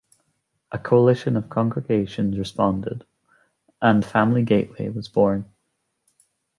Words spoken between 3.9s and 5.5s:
Family Gateway was born.